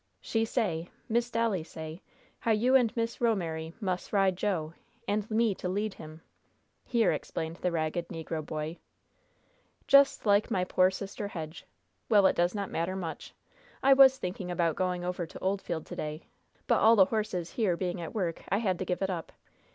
[0.19, 2.01] "She say Miss Dolly say
[2.39, 4.73] how you and Miss Ro'mery mus' ride Jo,
[5.07, 6.21] and me to lead him,"
[6.83, 8.79] here explained the ragged negro boy.
[9.87, 11.67] "Just like my poor sister Hedge!
[12.09, 13.35] Well, it does not matter much.
[13.83, 16.23] I was thinking about going over to Oldfield to day;
[16.65, 19.31] but all the horses here being at work, I had to give it up.